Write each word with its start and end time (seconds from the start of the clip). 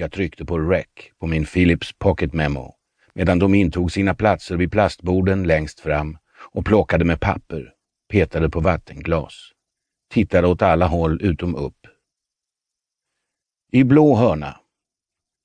Jag 0.00 0.12
tryckte 0.12 0.44
på 0.44 0.58
rec 0.58 0.86
på 1.18 1.26
min 1.26 1.44
Philips 1.44 1.92
Pocket 1.92 2.32
Memo 2.32 2.74
medan 3.14 3.38
de 3.38 3.54
intog 3.54 3.92
sina 3.92 4.14
platser 4.14 4.56
vid 4.56 4.72
plastborden 4.72 5.42
längst 5.42 5.80
fram 5.80 6.18
och 6.52 6.66
plockade 6.66 7.04
med 7.04 7.20
papper, 7.20 7.74
petade 8.08 8.50
på 8.50 8.60
vattenglas, 8.60 9.34
tittade 10.10 10.48
åt 10.48 10.62
alla 10.62 10.86
håll 10.86 11.22
utom 11.22 11.54
upp. 11.54 11.86
I 13.72 13.84
blå 13.84 14.14
hörna. 14.14 14.60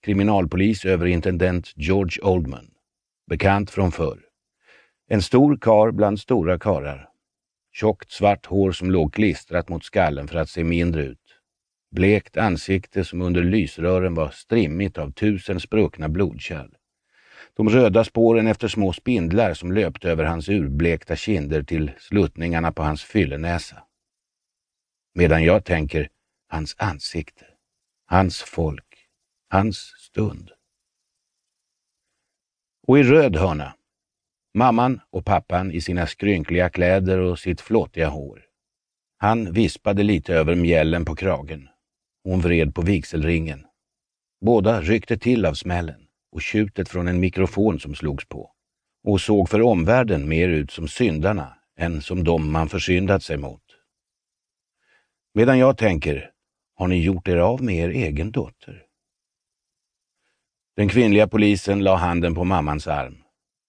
Kriminalpolis 0.03 0.85
överintendent 0.85 1.71
George 1.75 2.23
Oldman. 2.23 2.71
Bekant 3.29 3.71
från 3.71 3.91
förr. 3.91 4.19
En 5.09 5.21
stor 5.21 5.57
kar 5.57 5.91
bland 5.91 6.19
stora 6.19 6.59
karar. 6.59 7.09
Tjockt 7.71 8.11
svart 8.11 8.45
hår 8.45 8.71
som 8.71 8.91
låg 8.91 9.13
klistrat 9.13 9.69
mot 9.69 9.83
skallen 9.83 10.27
för 10.27 10.37
att 10.37 10.49
se 10.49 10.63
mindre 10.63 11.03
ut. 11.03 11.22
Blekt 11.93 12.37
ansikte 12.37 13.03
som 13.03 13.21
under 13.21 13.43
lysrören 13.43 14.13
var 14.13 14.29
strimmigt 14.29 14.97
av 14.97 15.11
tusen 15.11 15.59
spruckna 15.59 16.09
blodkärl. 16.09 16.69
De 17.53 17.69
röda 17.69 18.03
spåren 18.03 18.47
efter 18.47 18.67
små 18.67 18.93
spindlar 18.93 19.53
som 19.53 19.71
löpte 19.71 20.09
över 20.09 20.23
hans 20.23 20.49
urblekta 20.49 21.15
kinder 21.15 21.63
till 21.63 21.91
sluttningarna 21.99 22.71
på 22.71 22.83
hans 22.83 23.03
fyllenäsa. 23.03 23.83
Medan 25.15 25.43
jag 25.43 25.65
tänker 25.65 26.09
hans 26.47 26.75
ansikte, 26.77 27.45
hans 28.05 28.41
folk, 28.41 29.07
hans 29.49 29.77
stund. 29.77 30.51
Och 32.87 32.99
i 32.99 33.03
röd 33.03 33.35
hörna, 33.35 33.75
mamman 34.53 35.01
och 35.09 35.25
pappan 35.25 35.71
i 35.71 35.81
sina 35.81 36.07
skrynkliga 36.07 36.69
kläder 36.69 37.17
och 37.17 37.39
sitt 37.39 37.61
flottiga 37.61 38.07
hår. 38.07 38.45
Han 39.17 39.51
vispade 39.53 40.03
lite 40.03 40.33
över 40.33 40.55
mjällen 40.55 41.05
på 41.05 41.15
kragen. 41.15 41.69
Hon 42.23 42.41
vred 42.41 42.75
på 42.75 42.81
vigselringen. 42.81 43.65
Båda 44.41 44.81
ryckte 44.81 45.17
till 45.17 45.45
av 45.45 45.53
smällen 45.53 46.07
och 46.31 46.41
tjutet 46.41 46.89
från 46.89 47.07
en 47.07 47.19
mikrofon 47.19 47.79
som 47.79 47.95
slogs 47.95 48.25
på 48.25 48.51
och 49.03 49.21
såg 49.21 49.49
för 49.49 49.61
omvärlden 49.61 50.29
mer 50.29 50.47
ut 50.47 50.71
som 50.71 50.87
syndarna 50.87 51.57
än 51.77 52.01
som 52.01 52.23
de 52.23 52.51
man 52.51 52.69
försyndat 52.69 53.23
sig 53.23 53.37
mot. 53.37 53.63
Medan 55.33 55.59
jag 55.59 55.77
tänker, 55.77 56.31
har 56.75 56.87
ni 56.87 57.03
gjort 57.03 57.27
er 57.27 57.37
av 57.37 57.63
med 57.63 57.75
er 57.75 57.89
egen 57.89 58.31
dotter? 58.31 58.85
Den 60.75 60.89
kvinnliga 60.89 61.27
polisen 61.27 61.83
la 61.83 61.95
handen 61.95 62.35
på 62.35 62.43
mammans 62.43 62.87
arm. 62.87 63.17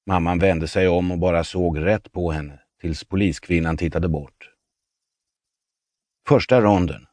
Mamman 0.07 0.39
vände 0.39 0.69
sig 0.69 0.89
om 0.89 1.13
och 1.13 1.19
bara 1.19 1.45
såg 1.45 1.79
rätt 1.79 2.13
på 2.13 2.33
henne 2.33 2.61
tills 2.81 3.05
poliskvinnan 3.05 3.77
tittade 3.77 4.09
bort. 4.09 4.51
Första 6.29 6.61
ronden. 6.61 7.07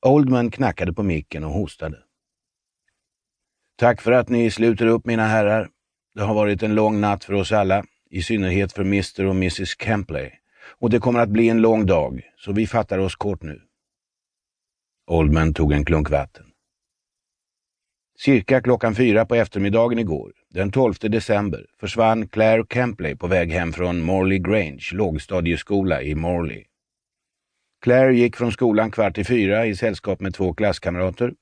Oldman 0.00 0.50
knackade 0.50 0.92
på 0.92 1.02
micken 1.02 1.44
och 1.44 1.50
hostade. 1.50 1.98
Tack 3.76 4.00
för 4.00 4.12
att 4.12 4.28
ni 4.28 4.50
sluter 4.50 4.86
upp 4.86 5.06
mina 5.06 5.26
herrar. 5.26 5.68
Det 6.14 6.22
har 6.22 6.34
varit 6.34 6.62
en 6.62 6.74
lång 6.74 7.00
natt 7.00 7.24
för 7.24 7.32
oss 7.32 7.52
alla, 7.52 7.84
i 8.10 8.22
synnerhet 8.22 8.72
för 8.72 8.82
Mr 8.82 9.26
och 9.26 9.34
Mrs 9.34 9.74
Campley. 9.74 10.30
Och 10.78 10.90
det 10.90 10.98
kommer 10.98 11.20
att 11.20 11.28
bli 11.28 11.48
en 11.48 11.60
lång 11.60 11.86
dag, 11.86 12.22
så 12.36 12.52
vi 12.52 12.66
fattar 12.66 12.98
oss 12.98 13.16
kort 13.16 13.42
nu. 13.42 13.60
Oldman 15.06 15.54
tog 15.54 15.72
en 15.72 15.84
klunk 15.84 16.10
vatten. 16.10 16.44
Cirka 18.18 18.60
klockan 18.60 18.94
fyra 18.94 19.26
på 19.26 19.34
eftermiddagen 19.34 19.98
igår, 19.98 20.32
den 20.50 20.70
12 20.70 20.94
december, 21.00 21.66
försvann 21.80 22.28
Claire 22.28 22.64
Campley 22.68 23.16
på 23.16 23.26
väg 23.26 23.52
hem 23.52 23.72
från 23.72 24.00
Morley 24.00 24.38
Grange 24.38 24.90
lågstadieskola 24.92 26.02
i 26.02 26.14
Morley. 26.14 26.64
Claire 27.82 28.14
gick 28.14 28.36
från 28.36 28.52
skolan 28.52 28.90
kvart 28.90 29.18
i 29.18 29.24
fyra 29.24 29.66
i 29.66 29.76
sällskap 29.76 30.20
med 30.20 30.34
två 30.34 30.54
klasskamrater 30.54 31.32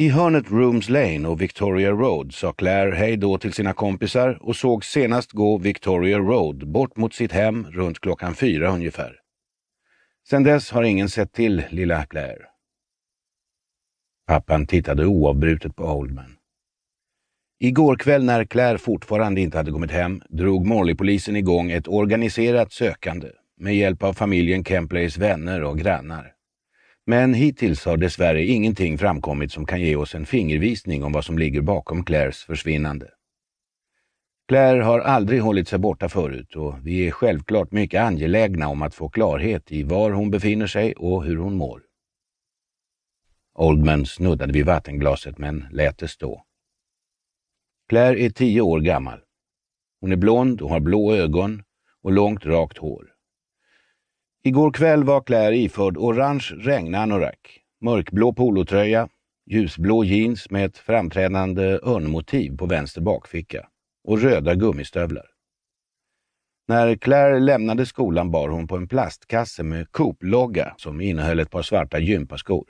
i 0.00 0.08
hörnet 0.08 0.50
Rooms 0.50 0.88
Lane 0.88 1.28
och 1.28 1.40
Victoria 1.40 1.90
Road 1.90 2.34
sa 2.34 2.52
Claire 2.52 2.94
hej 2.94 3.16
då 3.16 3.38
till 3.38 3.52
sina 3.52 3.72
kompisar 3.72 4.38
och 4.40 4.56
såg 4.56 4.84
senast 4.84 5.32
gå 5.32 5.58
Victoria 5.58 6.18
Road 6.18 6.68
bort 6.68 6.96
mot 6.96 7.14
sitt 7.14 7.32
hem 7.32 7.66
runt 7.70 8.00
klockan 8.00 8.34
fyra 8.34 8.70
ungefär. 8.70 9.16
Sedan 10.28 10.42
dess 10.42 10.70
har 10.70 10.82
ingen 10.82 11.08
sett 11.08 11.32
till 11.32 11.62
lilla 11.70 12.06
Claire. 12.06 12.46
Pappan 14.26 14.66
tittade 14.66 15.06
oavbrutet 15.06 15.76
på 15.76 15.84
Oldman. 15.84 16.36
Igår 17.60 17.96
kväll 17.96 18.24
när 18.24 18.44
Claire 18.44 18.78
fortfarande 18.78 19.40
inte 19.40 19.56
hade 19.56 19.72
kommit 19.72 19.90
hem 19.90 20.22
drog 20.28 20.66
Morley-polisen 20.66 21.36
igång 21.36 21.70
ett 21.70 21.88
organiserat 21.88 22.72
sökande 22.72 23.28
med 23.60 23.76
hjälp 23.76 24.02
av 24.02 24.12
familjen 24.12 24.64
Kempleys 24.64 25.18
vänner 25.18 25.62
och 25.62 25.78
grannar. 25.78 26.32
Men 27.06 27.34
hittills 27.34 27.84
har 27.84 27.96
dessvärre 27.96 28.44
ingenting 28.44 28.98
framkommit 28.98 29.52
som 29.52 29.66
kan 29.66 29.80
ge 29.80 29.96
oss 29.96 30.14
en 30.14 30.26
fingervisning 30.26 31.04
om 31.04 31.12
vad 31.12 31.24
som 31.24 31.38
ligger 31.38 31.60
bakom 31.60 32.04
Claires 32.04 32.42
försvinnande. 32.44 33.10
Claire 34.48 34.82
har 34.82 35.00
aldrig 35.00 35.42
hållit 35.42 35.68
sig 35.68 35.78
borta 35.78 36.08
förut 36.08 36.56
och 36.56 36.86
vi 36.86 37.06
är 37.06 37.10
självklart 37.10 37.72
mycket 37.72 38.02
angelägna 38.02 38.68
om 38.68 38.82
att 38.82 38.94
få 38.94 39.08
klarhet 39.08 39.72
i 39.72 39.82
var 39.82 40.10
hon 40.10 40.30
befinner 40.30 40.66
sig 40.66 40.92
och 40.92 41.24
hur 41.24 41.36
hon 41.36 41.56
mår. 41.56 41.82
Oldman 43.54 44.06
snuddade 44.06 44.52
vid 44.52 44.66
vattenglaset 44.66 45.38
men 45.38 45.66
lät 45.72 45.98
det 45.98 46.08
stå. 46.08 46.44
Claire 47.88 48.20
är 48.20 48.30
tio 48.30 48.60
år 48.60 48.80
gammal. 48.80 49.20
Hon 50.00 50.12
är 50.12 50.16
blond 50.16 50.60
och 50.60 50.70
har 50.70 50.80
blå 50.80 51.14
ögon 51.14 51.62
och 52.02 52.12
långt 52.12 52.46
rakt 52.46 52.78
hår. 52.78 53.17
Igår 54.48 54.70
kväll 54.70 55.04
var 55.04 55.20
Claire 55.20 55.56
iförd 55.56 55.96
orange 55.96 56.54
regnanorak, 56.58 57.60
mörkblå 57.80 58.32
polotröja, 58.32 59.08
ljusblå 59.46 60.04
jeans 60.04 60.50
med 60.50 60.64
ett 60.64 60.78
framträdande 60.78 61.62
örnmotiv 61.82 62.56
på 62.56 62.66
vänster 62.66 63.00
bakficka 63.00 63.68
och 64.04 64.20
röda 64.20 64.54
gummistövlar. 64.54 65.26
När 66.68 66.96
Claire 66.96 67.40
lämnade 67.40 67.86
skolan 67.86 68.30
bar 68.30 68.48
hon 68.48 68.66
på 68.66 68.76
en 68.76 68.88
plastkasse 68.88 69.62
med 69.62 69.92
Coop-logga 69.92 70.74
som 70.76 71.00
innehöll 71.00 71.40
ett 71.40 71.50
par 71.50 71.62
svarta 71.62 71.98
gympaskor. 71.98 72.66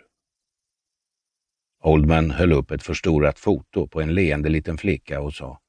Oldman 1.82 2.30
höll 2.30 2.52
upp 2.52 2.70
ett 2.70 2.82
förstorat 2.82 3.38
foto 3.38 3.88
på 3.88 4.00
en 4.00 4.14
leende 4.14 4.48
liten 4.48 4.78
flicka 4.78 5.20
och 5.20 5.34
sa 5.34 5.60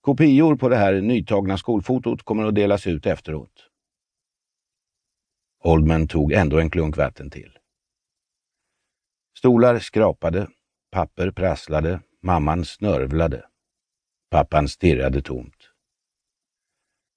Kopior 0.00 0.56
på 0.56 0.68
det 0.68 0.76
här 0.76 1.00
nytagna 1.00 1.58
skolfotot 1.58 2.22
kommer 2.22 2.44
att 2.44 2.54
delas 2.54 2.86
ut 2.86 3.06
efteråt. 3.06 3.70
Oldman 5.66 6.08
tog 6.08 6.32
ändå 6.32 6.58
en 6.58 6.70
klunk 6.70 6.96
vatten 6.96 7.30
till. 7.30 7.58
Stolar 9.38 9.78
skrapade, 9.78 10.48
papper 10.92 11.30
prasslade, 11.30 12.00
mamman 12.22 12.64
snörvlade. 12.64 13.44
Pappan 14.30 14.68
stirrade 14.68 15.22
tomt. 15.22 15.56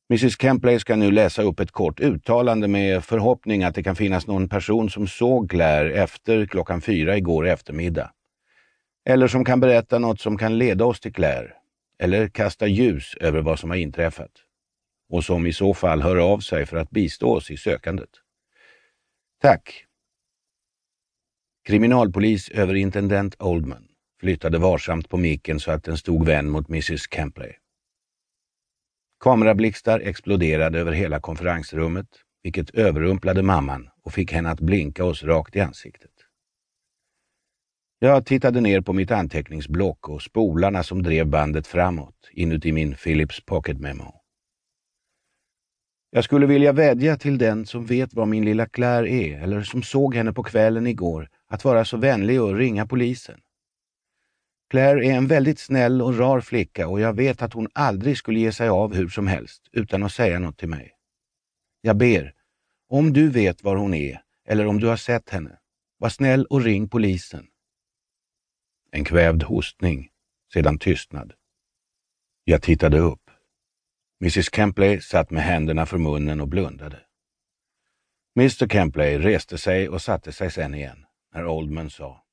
Mrs 0.10 0.42
Kempley 0.42 0.80
ska 0.80 0.96
nu 0.96 1.12
läsa 1.12 1.42
upp 1.42 1.60
ett 1.60 1.72
kort 1.72 2.00
uttalande 2.00 2.68
med 2.68 3.06
förhoppning 3.06 3.64
att 3.64 3.76
det 3.76 3.84
kan 3.84 3.96
finnas 3.96 4.28
någon 4.28 4.50
person 4.50 4.90
som 4.90 5.08
såg 5.08 5.50
Claire 5.50 5.94
efter 5.94 6.46
klockan 6.46 6.82
fyra 6.82 7.18
igår 7.18 7.48
eftermiddag. 7.48 8.12
Eller 9.06 9.28
som 9.28 9.46
kan 9.46 9.60
berätta 9.60 10.00
något 10.00 10.22
som 10.22 10.38
kan 10.38 10.58
leda 10.58 10.86
oss 10.86 11.00
till 11.00 11.14
Claire. 11.14 11.54
Eller 12.00 12.28
kasta 12.28 12.68
ljus 12.68 13.16
över 13.22 13.42
vad 13.42 13.60
som 13.60 13.70
har 13.70 13.78
inträffat. 13.78 14.32
Och 15.10 15.24
som 15.24 15.48
i 15.48 15.54
så 15.54 15.74
fall 15.74 16.02
hör 16.02 16.18
av 16.18 16.40
sig 16.40 16.66
för 16.66 16.78
att 16.78 16.90
bistå 16.90 17.34
oss 17.34 17.52
i 17.52 17.58
sökandet. 17.58 18.10
Tack. 19.42 19.86
Kriminalpolis 21.68 22.50
överintendent 22.50 23.36
Oldman 23.40 23.88
flyttade 24.20 24.58
varsamt 24.58 25.10
på 25.10 25.18
micken 25.18 25.60
så 25.60 25.72
att 25.72 25.84
den 25.84 25.98
stod 25.98 26.26
vänd 26.26 26.52
mot 26.52 26.70
Mrs 26.70 27.08
Campley. 27.08 27.54
Kamerablixtar 29.20 30.00
exploderade 30.00 30.80
över 30.80 30.92
hela 30.92 31.20
konferensrummet, 31.20 32.08
vilket 32.44 32.70
överrumplade 32.70 33.44
mamman 33.44 33.90
och 34.04 34.14
fick 34.14 34.32
henne 34.32 34.50
att 34.50 34.60
blinka 34.60 35.06
oss 35.06 35.24
rakt 35.24 35.56
i 35.56 35.60
ansiktet. 35.60 36.12
Jag 38.00 38.26
tittade 38.26 38.62
ner 38.62 38.82
på 38.82 38.94
mitt 38.94 39.12
anteckningsblock 39.12 40.10
och 40.10 40.22
spolarna 40.22 40.84
som 40.84 41.04
drev 41.04 41.28
bandet 41.28 41.68
framåt 41.68 42.30
inuti 42.32 42.72
min 42.72 42.96
Philips 42.96 43.46
Pocket 43.46 43.80
Memo. 43.80 44.27
Jag 46.18 46.24
skulle 46.24 46.46
vilja 46.46 46.72
vädja 46.72 47.18
till 47.18 47.38
den 47.38 47.66
som 47.66 47.86
vet 47.86 48.14
var 48.14 48.26
min 48.26 48.46
lilla 48.46 48.66
Claire 48.66 49.10
är 49.10 49.42
eller 49.42 49.62
som 49.62 49.84
såg 49.84 50.16
henne 50.16 50.34
på 50.34 50.44
kvällen 50.44 50.88
igår 50.88 51.30
att 51.48 51.66
vara 51.66 51.86
så 51.86 51.98
vänlig 51.98 52.42
och 52.42 52.56
ringa 52.56 52.88
polisen. 52.88 53.40
Claire 54.70 55.06
är 55.06 55.14
en 55.14 55.28
väldigt 55.28 55.60
snäll 55.60 56.02
och 56.02 56.18
rar 56.18 56.42
flicka 56.42 56.88
och 56.88 57.00
jag 57.00 57.14
vet 57.14 57.42
att 57.42 57.54
hon 57.54 57.68
aldrig 57.74 58.18
skulle 58.18 58.40
ge 58.40 58.52
sig 58.52 58.70
av 58.70 58.96
hur 58.96 59.10
som 59.10 59.28
helst 59.28 59.70
utan 59.72 60.04
att 60.04 60.12
säga 60.12 60.40
något 60.40 60.58
till 60.58 60.70
mig. 60.70 60.92
Jag 61.82 61.98
ber, 61.98 62.34
om 62.90 63.14
du 63.14 63.30
vet 63.30 63.64
var 63.64 63.76
hon 63.76 63.94
är 63.94 64.22
eller 64.48 64.68
om 64.68 64.80
du 64.80 64.88
har 64.88 64.98
sett 64.98 65.30
henne, 65.30 65.58
var 65.98 66.10
snäll 66.10 66.46
och 66.46 66.62
ring 66.62 66.90
polisen. 66.90 67.48
En 68.92 69.04
kvävd 69.04 69.44
hostning, 69.44 70.10
sedan 70.54 70.80
tystnad. 70.80 71.34
Jag 72.44 72.62
tittade 72.62 73.00
upp. 73.00 73.27
Mrs 74.22 74.56
Kempley 74.56 75.02
satt 75.02 75.32
med 75.32 75.44
händerna 75.44 75.86
för 75.86 75.98
munnen 75.98 76.42
och 76.42 76.48
blundade. 76.48 77.00
Mr 78.36 78.68
Kempley 78.68 79.18
reste 79.18 79.58
sig 79.58 79.90
och 79.90 80.02
satte 80.02 80.32
sig 80.32 80.52
sen 80.52 80.76
igen 80.76 81.06
när 81.34 81.46
Oldman 81.46 81.90
sa 81.90 82.27